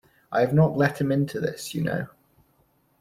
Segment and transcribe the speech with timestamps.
[0.31, 2.07] I have not let him into this, you know.